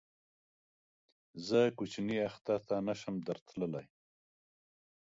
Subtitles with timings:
[1.47, 3.85] زه کوچني اختر ته نه شم در تللی